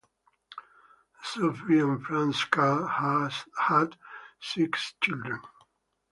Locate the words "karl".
2.45-2.87